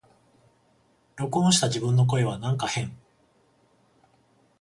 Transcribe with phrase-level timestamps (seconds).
[1.15, 2.97] 録音した自分の声はなんか変